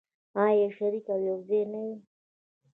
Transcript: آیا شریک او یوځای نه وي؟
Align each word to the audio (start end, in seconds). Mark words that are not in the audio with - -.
آیا 0.43 0.67
شریک 0.77 1.05
او 1.13 1.19
یوځای 1.29 1.61
نه 1.71 1.79
وي؟ 1.85 1.95